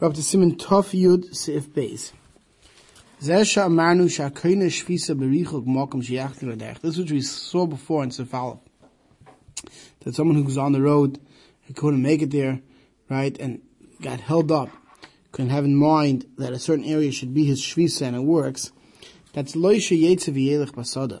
To 0.00 0.22
Simon 0.22 0.56
Tov 0.56 0.98
Yud 0.98 1.36
Sif 1.36 1.68
Beis. 1.74 2.12
This 3.20 3.54
which 6.96 7.12
we 7.12 7.20
saw 7.20 7.66
before 7.66 8.02
in 8.02 8.08
Sefalov. 8.08 8.60
That 10.00 10.14
someone 10.14 10.36
who 10.36 10.44
was 10.44 10.56
on 10.56 10.72
the 10.72 10.80
road, 10.80 11.20
he 11.60 11.74
couldn't 11.74 12.00
make 12.00 12.22
it 12.22 12.30
there, 12.30 12.60
right, 13.10 13.38
and 13.38 13.60
got 14.00 14.20
held 14.20 14.50
up, 14.50 14.70
couldn't 15.32 15.50
have 15.50 15.66
in 15.66 15.76
mind 15.76 16.24
that 16.38 16.54
a 16.54 16.58
certain 16.58 16.86
area 16.86 17.12
should 17.12 17.34
be 17.34 17.44
his 17.44 17.60
Shvisa 17.60 18.06
and 18.06 18.16
it 18.16 18.20
works. 18.20 18.72
That's 19.34 19.54
Loisha 19.54 20.00
Yetzev 20.00 20.34
Yelech 20.34 20.72
Basada. 20.72 21.20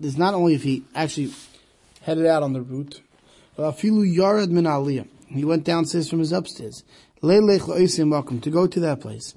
There's 0.00 0.18
not 0.18 0.34
only 0.34 0.54
if 0.54 0.64
he 0.64 0.82
actually 0.92 1.32
headed 2.02 2.26
out 2.26 2.42
on 2.42 2.52
the 2.52 2.62
route, 2.62 3.00
but 3.56 3.72
Afilu 3.76 4.12
Yared 4.12 4.50
Min 4.50 4.64
Aliyah. 4.64 5.06
He 5.28 5.44
went 5.44 5.62
downstairs 5.62 6.10
from 6.10 6.18
his 6.18 6.32
upstairs. 6.32 6.82
Leilech 7.22 7.60
Loisim 7.60 8.10
Welcome 8.10 8.40
to 8.40 8.48
go 8.48 8.66
to 8.66 8.80
that 8.80 9.02
place. 9.02 9.34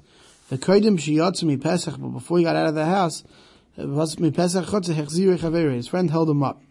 The 0.48 0.56
Kodim 0.56 0.98
Shiyatzim 0.98 1.62
Pesach, 1.62 1.96
but 1.98 2.08
before 2.08 2.38
he 2.38 2.44
got 2.44 2.56
out 2.56 2.68
of 2.68 2.74
the 2.74 2.86
house, 2.86 3.22
uh, 3.76 3.82
his 5.70 5.86
friend 5.86 6.10
held 6.10 6.30
him 6.30 6.42
up. 6.42 6.62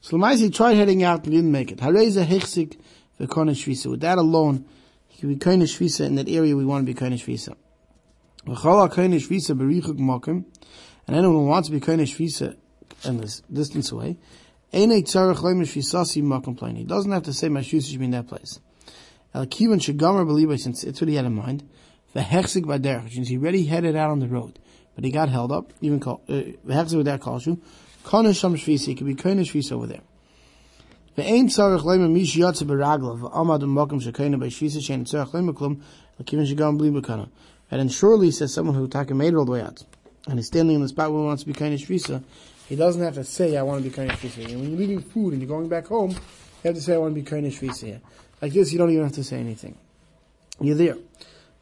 So 0.00 0.34
he 0.34 0.50
tried 0.50 0.74
heading 0.74 1.02
out 1.02 1.24
and 1.24 1.32
didn't 1.32 1.50
make 1.50 1.72
it. 1.72 1.78
Hareza 1.78 2.24
Hechsik 2.24 2.78
V'Kona 3.18 3.56
Shvisa. 3.56 3.90
With 3.90 4.02
that 4.02 4.18
alone, 4.18 4.64
he 5.08 5.20
could 5.20 5.30
be 5.30 5.36
Kona 5.36 5.64
Shvisa 5.64 6.06
in 6.06 6.14
that 6.14 6.28
area 6.28 6.54
we 6.54 6.64
want 6.64 6.86
to 6.86 6.92
be 6.92 6.94
Kona 6.94 7.16
Shvisa. 7.16 7.56
V'Chala 8.46 8.92
Kona 8.92 9.16
Shvisa 9.16 9.58
Berichuk 9.58 9.98
Mokim. 9.98 10.44
And 11.08 11.16
anyone 11.16 11.38
who 11.38 11.46
wants 11.46 11.68
to 11.68 11.74
be 11.74 11.80
Kona 11.80 12.04
Shvisa 12.04 12.54
in 13.04 13.16
this 13.16 13.42
distance 13.52 13.90
away, 13.90 14.16
he 14.70 14.86
doesn't 14.86 17.12
have 17.12 17.22
to 17.24 17.32
say 17.32 17.48
be 17.48 18.04
in 18.04 18.10
that 18.12 18.28
place. 18.28 18.60
Al-Kivan 19.36 19.78
Shigamar 19.78 20.26
Beliba, 20.26 20.58
since 20.58 20.82
it's 20.82 21.00
what 21.00 21.08
he 21.08 21.16
had 21.16 21.26
in 21.26 21.34
mind, 21.34 21.68
the 22.14 22.20
Vehechzik 22.20 22.64
Baderech, 22.64 23.04
which 23.04 23.16
means 23.16 23.28
he 23.28 23.36
already 23.36 23.66
headed 23.66 23.94
out 23.94 24.10
on 24.10 24.20
the 24.20 24.28
road, 24.28 24.58
but 24.94 25.04
he 25.04 25.10
got 25.10 25.28
held 25.28 25.52
up, 25.52 25.74
even 25.82 26.00
called, 26.00 26.22
uh, 26.28 26.32
Vehechzik 26.66 27.04
Baderech 27.04 27.20
calls 27.20 27.46
you, 27.46 27.60
Konish 28.02 28.40
Sham 28.40 28.54
Shvisi, 28.56 28.92
it 28.92 28.94
could 28.96 29.06
be 29.06 29.14
Konish 29.14 29.52
Shvisi 29.52 29.72
over 29.72 29.86
there. 29.86 30.00
The 31.16 31.22
Ve'ein 31.22 31.44
tzarech 31.44 31.82
lema 31.82 32.10
mish 32.10 32.34
yatsa 32.34 32.66
beraglav, 32.66 33.30
v'amad 33.30 33.60
mokum 33.62 34.02
shekoinu 34.02 34.40
by 34.40 34.46
shvisa 34.46 34.78
shein 34.78 35.04
tzarech 35.04 35.32
lema 35.32 35.52
klum, 35.52 35.82
l'kivin 36.18 36.46
shegam 36.46 36.78
bli 36.78 36.90
b'kana. 36.90 37.28
And 37.70 37.80
then 37.80 37.88
surely, 37.90 38.30
says 38.30 38.54
someone 38.54 38.74
who 38.74 38.88
taka 38.88 39.14
made 39.14 39.34
all 39.34 39.44
the 39.44 39.52
way 39.52 39.60
out, 39.60 39.82
and 40.26 40.38
he's 40.38 40.46
standing 40.46 40.76
in 40.76 40.82
the 40.82 40.88
spot 40.88 41.12
where 41.12 41.20
he 41.20 41.26
wants 41.26 41.42
to 41.42 41.46
be 41.46 41.52
Konish 41.52 42.10
of 42.10 42.24
he 42.68 42.74
doesn't 42.74 43.02
have 43.02 43.14
to 43.14 43.24
say, 43.24 43.56
I 43.56 43.62
want 43.62 43.84
to 43.84 43.90
be 43.90 43.94
Konish 43.94 44.24
of. 44.24 44.38
And 44.38 44.60
when 44.60 44.70
you're 44.70 44.78
leaving 44.78 45.00
food 45.00 45.32
and 45.34 45.42
you're 45.42 45.48
going 45.48 45.68
back 45.68 45.86
home, 45.86 46.10
you 46.12 46.18
have 46.64 46.74
to 46.74 46.80
say, 46.80 46.94
I 46.94 46.98
want 46.98 47.14
to 47.14 47.20
be 47.20 47.28
Konish 47.28 47.62
of. 47.62 48.00
Like 48.40 48.52
this, 48.52 48.72
you 48.72 48.78
don't 48.78 48.90
even 48.90 49.04
have 49.04 49.12
to 49.12 49.24
say 49.24 49.38
anything. 49.38 49.76
You're 50.60 50.76
there. 50.76 50.96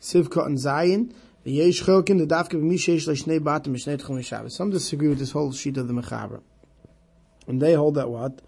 Sivka 0.01 0.47
and 0.47 0.59
Zayin, 0.59 1.13
the 1.45 1.53
Yesh 1.53 1.83
Chelkin, 1.83 2.19
the 2.19 2.27
Dafka 2.27 2.55
B'mishesh 2.55 3.09
Leishnei 3.09 3.39
Batim 3.39 3.69
Mishnei 3.69 3.97
Tchum 3.97 4.25
Shabbos. 4.25 4.57
Some 4.57 4.71
disagree 4.71 5.09
with 5.09 5.19
this 5.19 5.31
whole 5.31 5.53
sheet 5.53 5.77
of 5.77 5.89
the 5.89 5.95
Mechaber. 5.95 6.43
And 7.47 7.61
they 7.61 7.75
hold 7.75 7.95
that 7.97 8.11
what? 8.11 8.41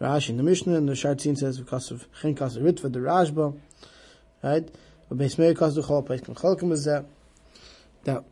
Rashi 0.00 0.30
in 0.30 0.36
the 0.36 0.42
Mishnah, 0.42 0.74
and 0.74 0.88
the 0.88 0.94
Shartzin 0.94 1.38
says 1.38 1.58
because 1.58 1.90
of 1.90 2.06
Chen 2.20 2.34
Kas 2.34 2.56
Ritva, 2.56 2.92
the 2.92 2.98
Rashba, 2.98 3.58
right? 4.42 4.68
But 5.08 5.18
Beis 5.18 5.38
Meir 5.38 5.54
Kas 5.54 5.76
Peis 5.76 6.24
Kan 6.24 6.34
Chelkim 6.34 6.72
is 6.72 6.84
that. 6.84 7.06
That, 8.04 8.24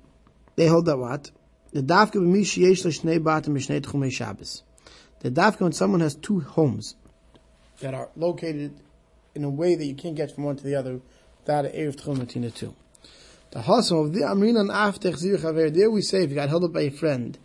they 0.56 0.66
hold 0.66 0.86
that 0.86 0.98
what? 0.98 1.30
The 1.72 1.82
Dafka 1.82 2.14
B'mishesh 2.14 2.84
Leishnei 2.84 3.18
Batim 3.20 3.50
Mishnei 3.50 3.80
Tchum 3.80 4.10
Shabbos. 4.10 4.62
The 5.20 5.30
Dafka 5.30 5.60
when 5.60 5.72
someone 5.72 6.00
has 6.00 6.14
two 6.14 6.40
homes 6.40 6.96
that 7.80 7.94
are 7.94 8.08
located 8.16 8.74
in 9.34 9.44
a 9.44 9.50
way 9.50 9.74
that 9.74 9.84
you 9.84 9.94
can't 9.94 10.16
get 10.16 10.34
from 10.34 10.44
one 10.44 10.56
to 10.56 10.64
the 10.64 10.74
other 10.74 11.00
without 11.40 11.66
an 11.66 11.72
Erev 11.72 11.96
Tchum 11.96 12.18
between 12.20 12.44
the 12.44 12.50
two. 12.50 12.74
The 13.50 13.62
hustle 13.62 14.04
of 14.04 14.12
the 14.12 14.20
Amrin 14.20 14.58
and 14.58 14.70
Aftech 14.70 15.16
Zir 15.16 15.70
there 15.70 15.90
we 15.90 16.02
say 16.02 16.22
if 16.22 16.30
you 16.30 16.36
got 16.36 16.48
held 16.48 16.64
up 16.64 16.72
by 16.72 16.82
a 16.82 16.90
friend, 16.90 17.36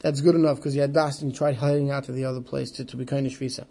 that's 0.00 0.20
good 0.20 0.36
enough 0.36 0.56
because 0.56 0.74
you 0.74 0.80
had 0.80 0.92
dust 0.92 1.22
and 1.22 1.32
you 1.32 1.36
tried 1.36 1.56
heading 1.56 1.90
out 1.90 2.04
to 2.04 2.12
the 2.12 2.24
other 2.24 2.40
place 2.40 2.70
to, 2.72 2.84
to 2.84 2.96
be 2.96 3.04
kind 3.04 3.26
of 3.26 3.32
Shvisa. 3.32 3.66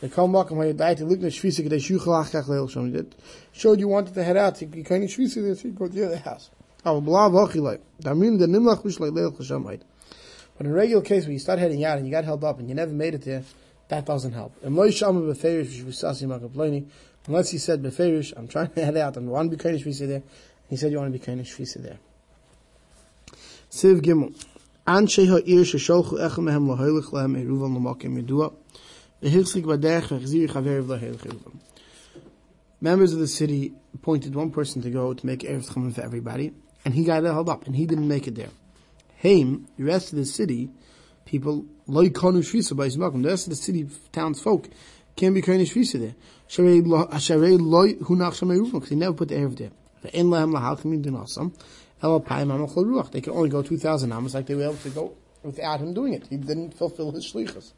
The 0.00 0.08
Kol 0.08 0.28
Makom 0.28 0.56
how 0.56 0.62
you 0.62 0.72
died 0.74 1.00
at 1.00 1.06
Shvisa 1.08 1.62
Kadesh 1.62 1.90
Kach 1.90 2.30
Shom. 2.30 2.92
That 2.92 3.14
showed 3.52 3.80
you 3.80 3.88
wanted 3.88 4.14
to 4.14 4.22
head 4.22 4.36
out 4.36 4.56
to 4.56 4.66
be 4.66 4.82
kind 4.82 5.02
of 5.02 5.10
Shvisa 5.10 5.56
so 5.56 5.68
you 5.68 5.74
go 5.74 5.88
to 5.88 5.92
the 5.92 6.06
other 6.06 6.18
house. 6.18 6.50
But 6.84 6.94
in 10.60 10.66
a 10.66 10.74
regular 10.74 11.02
case 11.02 11.24
where 11.24 11.32
you 11.32 11.38
start 11.38 11.58
heading 11.58 11.84
out 11.84 11.96
and 11.96 12.06
you 12.06 12.12
got 12.12 12.24
held 12.24 12.44
up 12.44 12.58
and 12.58 12.68
you 12.68 12.74
never 12.74 12.92
made 12.92 13.14
it 13.14 13.22
there, 13.22 13.42
that 13.88 14.04
doesn't 14.04 14.32
help. 14.32 14.54
Unless 17.26 17.50
he 17.50 17.58
said 17.58 17.82
beferish, 17.82 18.32
I'm 18.36 18.48
trying 18.48 18.70
to 18.70 18.84
head 18.84 18.96
out, 18.96 19.16
I 19.16 19.20
want 19.20 19.50
to 19.50 19.56
be 19.56 19.62
kind 19.62 19.74
of 19.74 19.82
shvisa 19.82 20.06
there. 20.06 20.22
He 20.68 20.76
said 20.76 20.92
you 20.92 20.98
want 20.98 21.12
to 21.12 21.18
be 21.18 21.24
kind 21.24 21.40
of 21.40 21.46
shvisa 21.46 21.82
there. 21.82 21.98
Siv 23.70 24.00
Gimel. 24.00 24.34
Anshe 24.86 25.26
ha'ir 25.26 25.62
shesholchu 25.62 26.18
echem 26.20 26.44
mehem 26.44 26.68
lahoilich 26.68 27.10
lehem 27.12 27.42
eruvan 27.42 27.76
lamakim 27.76 28.22
yedua. 28.22 28.54
V'hilchzik 29.22 29.64
badech 29.64 30.08
v'chzir 30.08 30.48
chaver 30.50 30.82
v'lahoilich 30.84 31.26
eruvan. 31.26 31.60
Members 32.80 33.14
of 33.14 33.18
the 33.18 33.26
city 33.26 33.72
appointed 33.94 34.34
one 34.34 34.50
person 34.50 34.82
to 34.82 34.90
go 34.90 35.14
to 35.14 35.24
make 35.24 35.40
Erev 35.40 35.66
Tchamin 35.66 35.94
for 35.94 36.02
everybody, 36.02 36.52
and 36.84 36.92
he 36.92 37.04
got 37.04 37.24
held 37.24 37.48
up, 37.48 37.64
and 37.66 37.74
he 37.74 37.86
didn't 37.86 38.06
make 38.06 38.26
it 38.26 38.34
there. 38.34 38.50
Haim, 39.22 39.66
the 39.78 39.84
rest 39.84 40.12
of 40.12 40.18
the 40.18 40.26
city, 40.26 40.68
people 41.24 41.64
loy 41.86 42.10
konu 42.10 42.40
shvisa 42.40 42.76
by. 42.76 42.88
The 42.88 43.28
rest 43.28 43.46
of 43.46 43.50
the 43.50 43.56
city 43.56 43.88
townsfolk 44.12 44.68
can't 45.16 45.34
be 45.34 45.42
konu 45.42 45.62
shvisa 45.62 46.00
there. 46.00 46.14
Uh, 46.46 47.16
Sharei 47.18 47.60
loy 47.60 47.94
hunach 47.94 48.34
shamei 48.34 48.58
rufim 48.58 48.72
because 48.72 48.88
he 48.88 48.96
never 48.96 49.14
put 49.14 49.28
the 49.28 49.36
erev 49.36 49.56
there. 49.56 49.70
Ve'en 50.04 50.26
lahem. 50.26 51.52
El 52.02 52.20
amachol 52.20 52.84
ruach. 52.84 53.10
They 53.12 53.20
can 53.20 53.32
only 53.32 53.48
go 53.48 53.62
two 53.62 53.78
thousand 53.78 54.12
amos 54.12 54.34
like 54.34 54.46
they 54.46 54.54
were 54.54 54.64
able 54.64 54.76
to 54.76 54.90
go 54.90 55.16
without 55.42 55.80
him 55.80 55.94
doing 55.94 56.14
it. 56.14 56.26
He 56.28 56.36
didn't 56.36 56.72
fulfill 56.72 57.12
his 57.12 57.32
shlichus. 57.32 57.72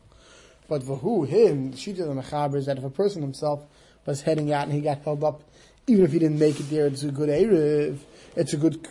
But 0.69 0.83
for 0.83 0.97
who 0.97 1.25
him, 1.25 1.73
shita 1.73 2.01
of 2.01 2.15
the 2.15 2.23
mechaber 2.23 2.57
is 2.57 2.67
that 2.67 2.79
if 2.79 2.85
a 2.85 2.91
person 2.91 3.23
himself 3.23 3.65
was 4.05 4.23
heading 4.23 4.53
out 4.53 4.65
and 4.65 4.73
he 4.73 4.81
got 4.81 5.03
held 5.03 5.23
up, 5.23 5.43
even 5.87 6.05
if 6.05 6.13
he 6.13 6.19
didn't 6.19 6.39
make 6.39 6.59
it 6.59 6.71
there, 6.71 6.87
it's 6.87 7.03
a 7.03 7.13
good 7.13 7.29
erev. 7.29 7.99
It's 8.35 8.53
a 8.53 8.57
good 8.57 8.83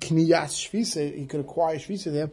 kniyas 0.00 0.52
shvisa. 0.52 1.16
He 1.16 1.26
could 1.26 1.40
acquire 1.40 1.76
shvisa 1.76 2.12
there 2.12 2.30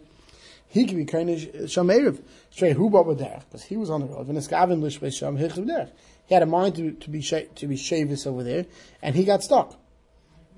he 0.72 0.86
could 0.86 0.96
be 0.96 1.04
kind 1.04 1.30
of 1.30 1.38
shameiriv. 1.38 2.22
Straight 2.50 2.78
huba 2.78 3.06
b'derech 3.06 3.44
because 3.46 3.64
he 3.64 3.76
was 3.76 3.90
on 3.90 4.00
the 4.00 4.08
road. 4.08 4.28
When 4.28 4.38
eskavin 4.38 4.80
lishbei 4.80 5.14
sham 5.14 5.38
b'derech, 5.38 5.92
he 6.26 6.34
had 6.34 6.44
a 6.44 6.46
mind 6.46 6.76
to, 6.76 6.94
to 6.94 7.10
be 7.10 7.22
to 7.22 7.68
be 7.68 7.76
shavis 7.76 8.26
over 8.26 8.42
there, 8.42 8.66
and 9.02 9.14
he 9.14 9.26
got 9.26 9.44
stuck. 9.44 9.78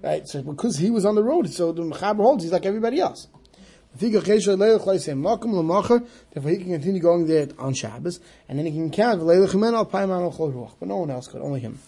Right, 0.04 0.28
so 0.28 0.44
because 0.44 0.78
he 0.78 0.92
was 0.92 1.04
on 1.04 1.16
the 1.16 1.24
road, 1.24 1.50
so 1.50 1.72
the 1.72 1.82
mechaber 1.82 2.18
holds 2.18 2.44
he's 2.44 2.52
like 2.52 2.66
everybody 2.66 3.00
else. 3.00 3.28
Therefore, 3.96 4.20
he 4.20 4.26
can 6.58 6.72
continue 6.72 7.02
going 7.02 7.28
there 7.28 7.48
on 7.58 7.74
Shabbos, 7.74 8.20
and 8.50 8.60
then 8.60 8.66
he 8.66 8.72
can 8.72 8.92
count 8.92 9.20
but 9.20 9.38
no 9.38 10.98
one 10.98 11.12
else 11.12 11.28
could, 11.28 11.42
only 11.42 11.60
him. 11.60 11.80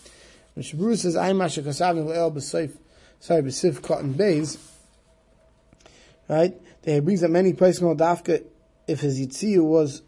When 0.53 0.63
Shabru 0.63 0.97
says, 0.97 1.15
"I'm 1.15 1.37
Masha 1.37 1.61
Kasavim 1.61 2.05
Le'el 2.05 2.33
B'Seif," 2.33 2.77
sorry, 3.19 3.41
B'Sif 3.41 3.81
Cotton 3.81 4.13
Bays, 4.13 4.57
right? 6.29 6.53
He 6.85 6.99
brings 6.99 7.23
up 7.23 7.31
many 7.31 7.53
places 7.53 7.79
called 7.79 7.99
Dafka 7.99 8.43
if 8.87 8.99
his 8.99 9.19
Yitzia 9.19 9.63
was 9.63 10.03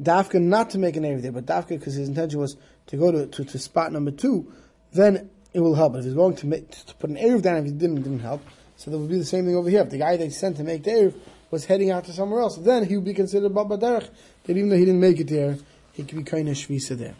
Dafka 0.00 0.40
not 0.40 0.70
to 0.70 0.78
make 0.78 0.96
an 0.96 1.02
Erev 1.02 1.22
there, 1.22 1.32
but 1.32 1.46
Dafka 1.46 1.68
because 1.70 1.94
his 1.94 2.08
intention 2.08 2.38
was 2.38 2.58
to 2.88 2.98
go 2.98 3.10
to, 3.10 3.26
to, 3.26 3.44
to, 3.44 3.58
spot 3.58 3.90
number 3.90 4.10
two, 4.10 4.52
then 4.92 5.30
it 5.54 5.60
will 5.60 5.74
help. 5.74 5.94
But 5.94 6.00
if 6.00 6.04
he's 6.04 6.14
going 6.14 6.36
to 6.36 6.46
make, 6.46 6.70
to 6.70 6.94
put 6.96 7.08
an 7.08 7.16
Erev 7.16 7.40
down, 7.40 7.56
if 7.56 7.64
he 7.64 7.70
didn't, 7.70 8.02
didn't 8.02 8.20
help. 8.20 8.42
So 8.76 8.90
there 8.90 9.00
would 9.00 9.08
be 9.08 9.16
the 9.16 9.24
same 9.24 9.46
thing 9.46 9.56
over 9.56 9.70
here. 9.70 9.80
If 9.80 9.88
the 9.88 9.98
guy 9.98 10.18
they 10.18 10.28
sent 10.28 10.58
to 10.58 10.64
make 10.64 10.84
the 10.84 10.90
Erev 10.90 11.14
was 11.50 11.64
heading 11.64 11.90
out 11.90 12.04
to 12.04 12.12
somewhere 12.12 12.42
else, 12.42 12.56
then 12.56 12.84
he 12.84 12.96
would 12.96 13.06
be 13.06 13.14
considered 13.14 13.54
Baba 13.54 13.78
Derech, 13.78 14.10
that 14.44 14.56
even 14.56 14.68
though 14.68 14.76
he 14.76 14.84
didn't 14.84 15.00
make 15.00 15.18
it 15.18 15.28
there, 15.28 15.56
he 15.94 16.04
could 16.04 16.18
be 16.18 16.24
kind 16.24 16.50
of 16.50 16.56
Shvisa 16.56 16.98
there. 16.98 17.14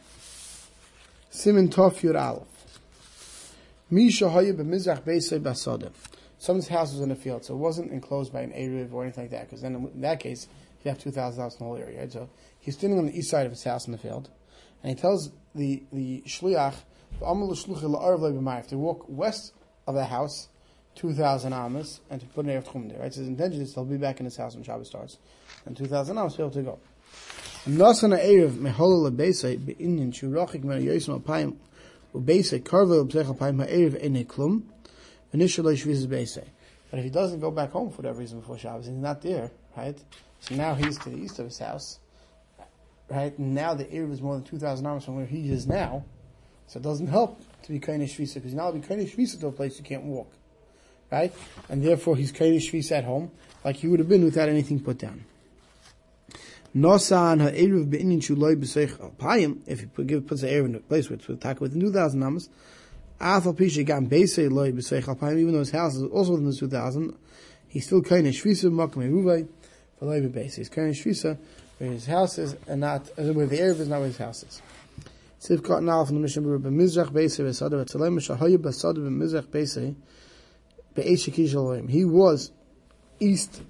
Simon 1.31 1.71
Tov 1.71 2.03
Yur 2.03 2.19
Aleph. 2.19 2.43
Misha 3.91 4.29
Haya 4.29 4.53
b'mizrach 4.53 5.03
Beisei 5.03 5.41
Basada 5.41 5.91
someone's 6.47 6.69
house 6.69 6.93
was 6.93 7.01
in 7.01 7.11
a 7.11 7.17
field, 7.17 7.45
so 7.45 7.55
it 7.55 7.59
wasn't 7.59 7.91
enclosed 7.91 8.33
by 8.33 8.41
an 8.41 8.53
Erev 8.53 8.93
or 8.93 9.03
anything 9.03 9.25
like 9.25 9.33
that, 9.33 9.47
because 9.47 9.63
then 9.63 9.75
in 9.75 10.01
that 10.01 10.21
case, 10.21 10.47
you 10.85 10.91
have 10.91 10.99
2,000 11.01 11.43
houses 11.43 11.61
in 11.61 11.67
the 11.67 11.69
whole 11.69 11.77
area. 11.77 12.01
Right? 12.01 12.13
So 12.13 12.31
he's 12.61 12.75
standing 12.75 12.99
on 12.99 13.07
the 13.07 13.19
east 13.19 13.31
side 13.31 13.47
of 13.47 13.53
his 13.53 13.65
house 13.65 13.87
in 13.87 13.93
the 13.93 13.99
field, 13.99 14.31
and 14.83 14.91
he 14.91 15.01
tells 15.01 15.33
the, 15.55 15.83
the 15.93 16.23
Shliach, 16.27 16.77
to 18.69 18.79
walk 18.79 19.05
west 19.09 19.53
of 19.87 19.95
the 19.95 20.05
house, 20.05 20.49
2,000 20.95 21.53
amas, 21.53 22.01
and 22.11 22.21
to 22.21 22.27
put 22.29 22.47
an 22.47 22.53
Erev 22.53 22.89
there. 22.89 23.01
Right? 23.01 23.13
So 23.13 23.21
his 23.21 23.29
intention 23.29 23.61
is 23.63 23.75
he'll 23.75 23.85
be 23.85 23.97
back 23.97 24.21
in 24.21 24.25
his 24.25 24.37
house 24.37 24.55
when 24.55 24.65
Shabbat 24.65 24.87
starts, 24.87 25.19
and 25.65 25.77
2,000 25.77 26.17
amas 26.17 26.39
will 26.39 26.49
be 26.49 26.61
able 26.61 26.65
to 26.65 26.71
go. 26.71 26.79
Initially 35.37 35.77
Shviz 35.77 36.07
Beise. 36.07 36.45
But 36.91 36.99
if 36.99 37.05
he 37.05 37.11
doesn't 37.11 37.41
go 37.41 37.51
back 37.51 37.71
home 37.73 37.91
for 37.91 37.99
whatever 37.99 38.21
reason 38.21 38.41
before 38.41 38.57
Shabbos, 38.59 38.87
he's 38.87 38.97
not 38.97 39.21
there, 39.21 39.51
right? 39.77 39.99
So 40.41 40.55
now 40.55 40.75
he's 40.75 40.99
to 41.01 41.11
the 41.11 41.19
east 41.19 41.39
of 41.39 41.47
his 41.47 41.59
house, 41.59 41.99
right? 43.11 43.37
And 43.39 43.55
now 43.55 43.75
the 43.75 43.91
area 43.93 44.11
is 44.11 44.23
more 44.23 44.35
than 44.35 44.45
2,000 44.45 44.85
miles 44.85 45.05
from 45.05 45.17
where 45.17 45.27
he 45.27 45.51
is 45.51 45.67
now, 45.67 46.05
so 46.69 46.79
it 46.79 46.83
doesn't 46.83 47.09
help 47.09 47.41
to 47.65 47.73
be 47.73 47.79
Koine 47.81 48.05
Shvisa, 48.05 48.35
because 48.35 48.55
now 48.55 48.71
be 48.73 48.81
Koine 48.81 49.05
Shvisa 49.09 49.39
to 49.41 49.49
a 49.49 49.53
place 49.53 49.79
you 49.79 49.85
can't 49.85 50.05
walk. 50.05 50.33
Right? 51.13 51.33
And 51.69 51.85
therefore 51.85 52.17
he's 52.17 52.33
Koine 52.33 52.57
Shvisa 52.57 52.99
at 52.99 53.05
home, 53.05 53.31
like 53.65 53.77
he 53.77 53.89
would 53.89 53.99
have 53.99 54.09
been 54.09 54.25
without 54.25 54.49
anything 54.49 54.81
put 54.81 54.99
down. 54.99 55.25
Nosan 56.75 57.41
ha'eruv 57.41 57.91
be'inin 57.91 58.21
shuloi 58.21 58.57
b'seich 58.57 58.99
alpayim, 58.99 59.61
if 59.67 59.81
he 59.81 59.87
puts 59.87 60.41
the 60.41 60.49
eruv 60.49 60.67
in 60.67 60.75
a 60.75 60.81
place 60.81 61.09
where 61.09 61.17
it's 61.19 61.29
with 61.29 61.61
within 61.61 61.81
2,000 61.81 62.21
namas, 62.21 62.49
afal 63.21 63.55
pisha 63.57 63.85
gam 63.85 64.07
be'sei 64.07 64.51
loi 64.51 64.73
b'seich 64.73 65.05
alpayim, 65.05 65.39
even 65.39 65.53
though 65.53 65.61
his 65.61 65.71
house 65.71 65.95
is 65.95 66.03
also 66.05 66.33
within 66.33 66.51
the 66.51 66.57
2,000, 66.57 67.17
he's 67.69 67.87
still 67.87 68.03
kain 68.03 68.25
shvisa 68.25 68.71
makam 68.71 69.09
eruvay, 69.09 69.47
v'loi 70.01 70.29
b'beisei. 70.29 70.57
He's 70.57 70.69
kain 70.69 70.93
shvisa 70.93 71.39
where 71.79 71.91
his 71.91 72.07
house 72.07 72.39
is, 72.39 72.57
and 72.67 72.81
not, 72.81 73.07
where 73.17 73.47
the 73.47 73.59
eruv 73.59 73.81
is, 73.81 73.89
not 73.89 73.99
where 73.99 74.07
his 74.09 74.19
house 74.19 74.43
is. 74.43 74.63
Sivkot 75.41 75.83
now 75.83 76.05
from 76.05 76.17
the 76.17 76.23
Mishnah 76.23 76.43
Berurah, 76.43 76.63
b'mizrach 76.63 77.13
be'sei 77.13 77.45
v'sadav 77.45 77.85
etzalem, 77.85 78.19
shahoyu 78.19 78.57
b'sadav 78.59 78.99
b'mizrach 78.99 79.51
be'sei, 79.51 79.95
be'esh 80.95 81.91
He 81.91 82.05
was 82.05 82.53
east 83.21 83.63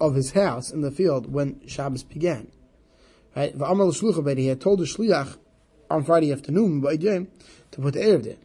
of 0.00 0.14
his 0.14 0.32
house 0.32 0.70
in 0.70 0.80
the 0.80 0.90
field 0.90 1.30
when 1.32 1.60
Shabbos 1.66 2.02
began. 2.02 2.50
Right? 3.36 3.52
He 3.52 3.58
had 3.58 4.60
told 4.60 4.80
the 4.80 4.84
shliach 4.84 5.36
on 5.90 6.04
Friday 6.04 6.32
afternoon, 6.32 6.80
to 6.82 7.80
put 7.80 7.94
the 7.94 8.00
Erev 8.00 8.24
there. 8.24 8.36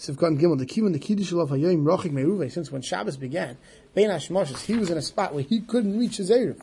Sivkot 0.00 0.40
Gimel, 0.40 0.58
the 0.58 0.64
key 0.64 0.80
the 0.80 0.98
Kiddush 0.98 1.32
of 1.32 1.50
Hayoim 1.50 1.84
Rochik 1.84 2.10
Meruve, 2.10 2.50
since 2.50 2.72
when 2.72 2.80
Shabbos 2.80 3.18
began, 3.18 3.58
Bein 3.94 4.08
Hashmoshes, 4.08 4.64
he 4.64 4.74
was 4.74 4.88
in 4.88 4.96
a 4.96 5.02
spot 5.02 5.34
where 5.34 5.42
he 5.42 5.60
couldn't 5.60 5.98
reach 5.98 6.16
his 6.16 6.30
Erev. 6.30 6.58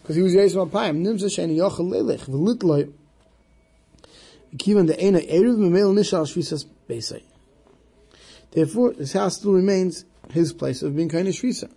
Because 0.00 0.16
he 0.16 0.22
was 0.22 0.34
raised 0.34 0.56
on 0.56 0.70
Payim, 0.70 1.02
Nimza 1.02 1.24
Sheni 1.24 1.58
Yochel 1.58 1.90
Lelech, 1.90 2.20
V'litloi, 2.20 2.90
Kivan 4.56 4.86
the 4.86 4.94
Eina 4.94 5.30
Erev 5.30 5.58
Memel 5.58 5.94
Nishal 5.94 6.26
Shvisas 6.26 6.64
Beisai. 6.88 7.22
Therefore, 8.52 8.94
his 8.94 9.12
house 9.12 9.36
still 9.36 9.52
remains 9.52 10.06
his 10.30 10.54
place 10.54 10.82
of 10.82 10.96
being 10.96 11.10
kind 11.10 11.28
of 11.28 11.34
Shvisa. 11.34 11.70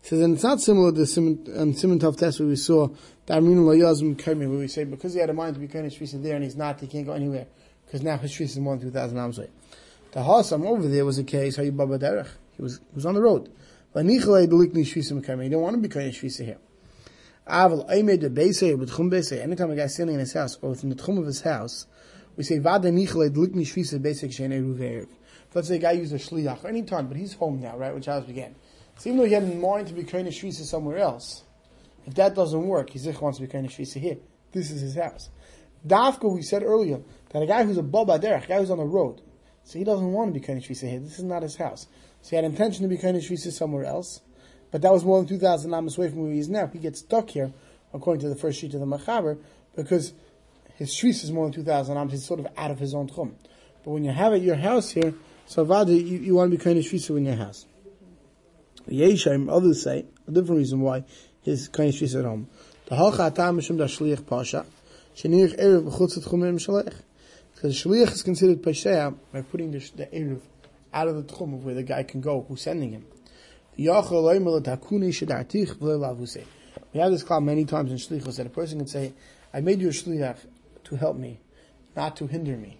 Says, 0.00 0.22
and 0.22 0.34
it's 0.34 0.42
not 0.42 0.62
similar 0.62 0.90
to 0.92 1.04
Simon, 1.04 1.46
um, 1.54 1.74
Simon 1.74 1.98
Tov 1.98 2.16
Test 2.16 2.40
where 2.40 2.48
we 2.48 2.56
saw 2.56 2.88
Darmin 3.26 3.66
Lo 3.66 3.76
Yazim 3.76 4.16
Kermi, 4.16 4.48
where 4.48 4.58
we 4.58 4.68
say 4.68 4.84
because 4.84 5.12
he 5.12 5.20
had 5.20 5.28
a 5.28 5.34
mind 5.34 5.54
to 5.54 5.60
be 5.60 5.68
kind 5.68 5.84
of 5.84 5.92
Shvisa 5.92 6.22
there 6.22 6.36
and 6.36 6.44
he's 6.44 6.56
not, 6.56 6.80
he 6.80 6.86
can't 6.86 7.04
go 7.04 7.12
anywhere 7.12 7.46
because 7.84 8.02
now 8.02 8.16
his 8.16 8.32
Shvisa 8.32 8.42
is 8.42 8.58
more 8.58 8.76
than 8.76 8.86
2,000 8.86 9.18
arms 9.18 9.38
away. 9.38 9.50
The 10.12 10.20
Hasam 10.20 10.66
over 10.66 10.88
there 10.88 11.04
was 11.04 11.18
a 11.18 11.24
case, 11.24 11.56
how 11.56 11.62
you 11.62 11.70
Baba 11.70 11.98
Derech. 11.98 12.28
He 12.56 12.62
was, 12.62 12.78
he 12.78 12.94
was 12.94 13.06
on 13.06 13.14
the 13.14 13.22
road. 13.22 13.48
He 13.94 14.02
didn't 14.02 14.20
want 15.60 15.82
to 15.82 15.88
be 15.88 15.88
of 15.88 16.14
Shvisa 16.14 16.44
here. 16.44 16.58
Anytime 19.42 19.70
a 19.70 19.76
guy's 19.76 19.94
standing 19.94 20.14
in 20.14 20.20
his 20.20 20.32
house 20.32 20.58
or 20.62 20.70
within 20.70 20.90
the 20.90 20.96
Chum 20.96 21.18
of 21.18 21.26
his 21.26 21.40
house, 21.42 21.86
we 22.36 22.42
say. 22.42 22.58
Let's 22.58 22.88
say 25.68 25.76
a 25.76 25.78
guy 25.78 25.92
used 25.92 26.12
a 26.12 26.18
shliach 26.18 26.64
any 26.64 26.82
time, 26.82 27.06
but 27.08 27.16
he's 27.16 27.34
home 27.34 27.60
now, 27.60 27.76
right? 27.76 27.94
Which 27.94 28.06
house 28.06 28.24
began. 28.24 28.54
So 28.98 29.10
even 29.10 29.18
though 29.18 29.26
he 29.26 29.32
had 29.34 29.44
in 29.44 29.60
mind 29.60 29.88
to 29.88 29.94
be 29.94 30.02
of 30.02 30.08
shvisa 30.08 30.62
somewhere 30.62 30.98
else, 30.98 31.44
if 32.06 32.14
that 32.14 32.34
doesn't 32.34 32.66
work, 32.66 32.90
his 32.90 33.06
wants 33.20 33.38
to 33.38 33.46
be 33.46 33.58
of 33.58 33.64
shvisa 33.64 34.00
here. 34.00 34.18
This 34.52 34.70
is 34.70 34.80
his 34.80 34.96
house. 34.96 35.30
Dafka, 35.86 36.32
we 36.32 36.42
said 36.42 36.62
earlier 36.62 37.00
that 37.30 37.42
a 37.42 37.46
guy 37.46 37.64
who's 37.64 37.78
a 37.78 37.82
baba 37.82 38.18
derech, 38.18 38.44
a 38.44 38.46
guy 38.48 38.58
who's 38.58 38.70
on 38.70 38.78
the 38.78 38.84
road, 38.84 39.22
so 39.64 39.78
he 39.78 39.84
doesn't 39.84 40.12
want 40.12 40.34
to 40.34 40.40
be 40.40 40.44
of 40.52 40.62
shvisa 40.62 40.88
here. 40.88 41.00
This 41.00 41.18
is 41.18 41.24
not 41.24 41.42
his 41.42 41.56
house. 41.56 41.86
So 42.22 42.30
he 42.30 42.36
had 42.36 42.44
intention 42.44 42.82
to 42.82 42.88
be 42.88 42.96
of 42.96 43.02
shvisa 43.02 43.52
somewhere 43.52 43.84
else, 43.84 44.20
but 44.70 44.82
that 44.82 44.92
was 44.92 45.04
more 45.04 45.18
than 45.18 45.28
two 45.28 45.38
thousand 45.38 45.72
amas 45.74 45.96
away 45.96 46.08
from 46.08 46.22
where 46.22 46.32
he 46.32 46.38
is 46.38 46.48
now. 46.48 46.66
He 46.66 46.78
gets 46.78 47.00
stuck 47.00 47.30
here, 47.30 47.52
according 47.92 48.20
to 48.22 48.28
the 48.28 48.36
first 48.36 48.60
sheet 48.60 48.74
of 48.74 48.80
the 48.80 48.86
machaber, 48.86 49.38
because 49.76 50.12
his 50.76 50.90
shvisa 50.94 51.24
is 51.24 51.32
more 51.32 51.46
than 51.46 51.52
two 51.52 51.64
thousand 51.64 51.96
amas. 51.96 52.12
He's 52.12 52.24
sort 52.24 52.40
of 52.40 52.48
out 52.56 52.70
of 52.70 52.78
his 52.78 52.94
own 52.94 53.08
tchum. 53.08 53.32
But 53.84 53.90
when 53.92 54.04
you 54.04 54.12
have 54.12 54.32
at 54.34 54.42
your 54.42 54.56
house 54.56 54.90
here, 54.90 55.14
so 55.46 55.64
Vada, 55.64 55.92
you, 55.92 56.18
you 56.18 56.34
want 56.34 56.52
to 56.52 56.58
be 56.58 56.78
of 56.78 56.84
shvisa 56.84 57.16
in 57.16 57.24
your 57.24 57.36
house. 57.36 57.66
Yeshaim, 58.88 59.50
others 59.50 59.82
say, 59.82 60.04
a 60.26 60.30
different 60.30 60.58
reason 60.58 60.80
why 60.80 61.04
his 61.42 61.68
of 61.68 61.74
shvisa 61.74 62.18
at 62.20 62.24
home. 62.24 62.48
The 62.86 62.96
halcha 62.96 63.26
atam 63.28 63.58
mishum 63.58 63.78
da 63.78 63.84
shliach 63.84 64.26
pasha, 64.26 64.66
shenirich 65.16 65.58
erev 65.58 65.90
b'chutz 65.90 66.18
chumim 66.26 66.58
Because 67.60 67.76
shliach 67.76 68.12
is 68.12 68.22
considered 68.22 68.62
pasha 68.62 69.12
by 69.34 69.42
putting 69.42 69.70
the, 69.70 69.80
the 69.94 70.06
erev 70.06 70.40
out 70.94 71.08
of 71.08 71.16
the 71.16 71.24
tchum 71.24 71.52
of 71.52 71.62
where 71.62 71.74
the 71.74 71.82
guy 71.82 72.02
can 72.02 72.22
go 72.22 72.42
who's 72.48 72.62
sending 72.62 72.90
him. 72.90 73.04
We 73.76 73.84
have 73.84 74.06
this 74.06 74.14
cloud 77.22 77.42
many 77.42 77.66
times 77.66 77.90
in 77.90 77.98
shlichus 77.98 78.38
that 78.38 78.46
a 78.46 78.48
person 78.48 78.78
can 78.78 78.86
say, 78.86 79.12
I 79.52 79.60
made 79.60 79.82
you 79.82 79.88
a 79.88 79.90
shliach 79.90 80.38
to 80.84 80.96
help 80.96 81.18
me, 81.18 81.38
not 81.94 82.16
to 82.16 82.26
hinder 82.26 82.56
me. 82.56 82.78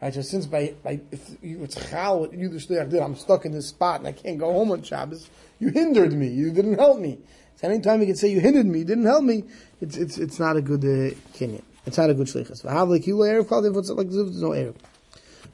Right, 0.00 0.12
so 0.12 0.22
since 0.22 0.46
by, 0.46 0.74
by 0.82 1.00
if 1.12 1.36
it's 1.40 1.88
chal 1.88 2.18
what 2.18 2.32
you 2.32 2.48
the 2.48 2.58
shliach 2.58 2.90
did, 2.90 3.00
I'm 3.00 3.14
stuck 3.14 3.44
in 3.44 3.52
this 3.52 3.68
spot 3.68 4.00
and 4.00 4.08
I 4.08 4.12
can't 4.12 4.38
go 4.38 4.52
home 4.52 4.72
on 4.72 4.82
Shabbos. 4.82 5.30
You 5.60 5.68
hindered 5.68 6.12
me. 6.12 6.26
You 6.26 6.50
didn't 6.50 6.80
help 6.80 6.98
me. 6.98 7.20
So 7.54 7.68
anytime 7.68 8.00
you 8.00 8.06
can 8.06 8.16
say 8.16 8.26
you 8.26 8.40
hindered 8.40 8.66
me, 8.66 8.80
you 8.80 8.84
didn't 8.84 9.06
help 9.06 9.22
me, 9.22 9.44
it's 9.80 9.96
it's 9.96 10.18
it's 10.18 10.40
not 10.40 10.56
a 10.56 10.60
good 10.60 10.82
uh, 10.82 11.14
kinyan. 11.38 11.62
It's 11.86 11.98
not 11.98 12.10
a 12.10 12.14
good 12.14 12.26
shlichus. 12.26 12.68
Have 12.68 12.88
like 12.88 13.06
you 13.06 13.16
erev 13.16 13.70
if 13.70 13.76
it's 13.76 13.90
like 13.90 14.08
there's 14.08 14.40
no 14.40 14.50
erev. 14.50 14.76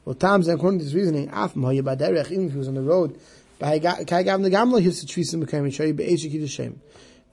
Well, 0.04 0.14
times 0.14 0.48
according 0.48 0.80
to 0.80 0.84
this 0.84 0.94
reasoning, 0.94 1.30
af 1.32 1.56
moya 1.56 1.82
baderech 1.82 2.30
even 2.30 2.46
if 2.46 2.52
he 2.52 2.58
was 2.58 2.68
on 2.68 2.74
the 2.74 2.82
road, 2.82 3.18
kai 3.60 3.78
gav 3.78 4.06
the 4.06 4.50
gamla 4.50 4.82
his 4.82 5.04
tshvisa 5.04 5.40
became 5.40 5.68
show 5.70 5.84
you 5.84 5.94
be'eshik 5.94 6.32
yidashem. 6.32 6.76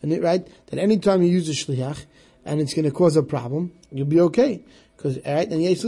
And 0.02 0.14
it 0.14 0.22
right 0.22 0.48
that 0.68 0.80
any 0.80 0.98
time 1.00 1.22
you 1.24 1.30
use 1.30 1.50
a 1.50 1.52
shliach 1.52 2.06
and 2.46 2.62
it's 2.62 2.74
going 2.74 2.86
to 2.86 2.92
cause 2.92 3.16
a 3.16 3.24
problem, 3.24 3.74
you'll 3.92 4.06
be 4.06 4.22
okay 4.22 4.64
because 4.96 5.18
right 5.26 5.50
and 5.50 5.62
yes 5.62 5.84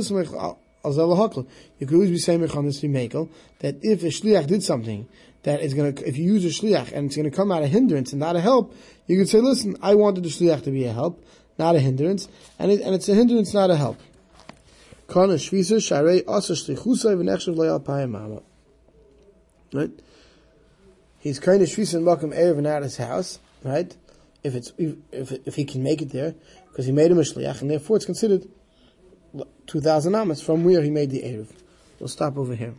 you 0.89 1.87
could 1.87 1.93
always 1.93 2.09
be 2.09 2.17
saying 2.17 2.49
on 2.51 2.65
this 2.65 2.81
mekel 2.81 3.29
that 3.59 3.75
if 3.81 4.03
a 4.03 4.07
shliach 4.07 4.47
did 4.47 4.63
something 4.63 5.07
that 5.43 5.61
is 5.61 5.73
going 5.73 5.93
to, 5.93 6.07
if 6.07 6.17
you 6.17 6.33
use 6.33 6.45
a 6.45 6.49
shliach 6.49 6.91
and 6.91 7.07
it's 7.07 7.15
going 7.15 7.29
to 7.29 7.35
come 7.35 7.51
out 7.51 7.63
a 7.63 7.67
hindrance 7.67 8.11
and 8.11 8.19
not 8.19 8.35
a 8.35 8.41
help, 8.41 8.75
you 9.05 9.17
could 9.17 9.29
say, 9.29 9.39
listen, 9.39 9.77
I 9.81 9.95
wanted 9.95 10.23
the 10.23 10.29
shliach 10.29 10.63
to 10.63 10.71
be 10.71 10.85
a 10.85 10.93
help, 10.93 11.23
not 11.57 11.75
a 11.75 11.79
hindrance, 11.79 12.27
and 12.59 12.71
it, 12.71 12.81
and 12.81 12.93
it's 12.95 13.09
a 13.09 13.15
hindrance, 13.15 13.53
not 13.53 13.69
a 13.69 13.75
help. 13.75 13.99
Right? 19.73 19.91
He's 21.19 21.39
kind 21.39 21.61
of 21.61 21.69
shvisa 21.69 21.95
and 21.95 22.05
makam 22.05 22.37
erev 22.37 22.57
and 22.57 22.67
out 22.67 22.83
his 22.83 22.97
house, 22.97 23.39
right? 23.63 23.95
If 24.43 24.55
it's 24.55 24.71
if 24.77 25.31
if 25.45 25.55
he 25.55 25.65
can 25.65 25.83
make 25.83 26.01
it 26.01 26.11
there, 26.11 26.35
because 26.69 26.85
he 26.85 26.91
made 26.91 27.11
him 27.11 27.17
a 27.17 27.21
shliach, 27.21 27.61
and 27.61 27.71
therefore 27.71 27.97
it's 27.97 28.05
considered 28.05 28.47
2,000 29.67 30.15
amas 30.15 30.41
from 30.41 30.63
where 30.63 30.81
he 30.81 30.89
made 30.89 31.09
the 31.09 31.21
Erev. 31.21 31.49
We'll 31.99 32.07
stop 32.07 32.37
over 32.37 32.55
here. 32.55 32.75